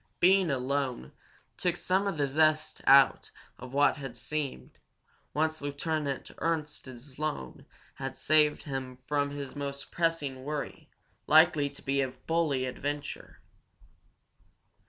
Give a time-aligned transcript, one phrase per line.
[0.19, 1.11] Being alone
[1.57, 4.79] took some of the zest out of what had seemed,
[5.31, 10.89] once Lieutenant Ernst's loan had saved him from his most pressing worry,
[11.27, 13.41] likely to be a bully adventure.